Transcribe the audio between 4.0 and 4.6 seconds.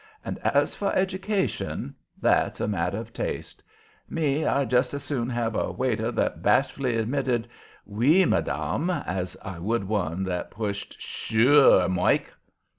Me,